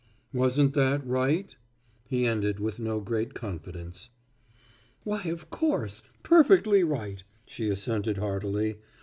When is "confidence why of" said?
3.35-5.51